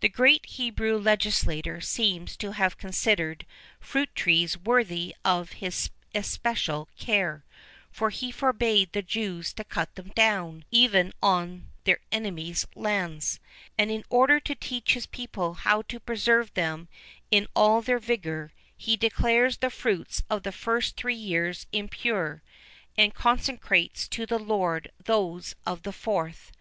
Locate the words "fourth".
25.94-26.52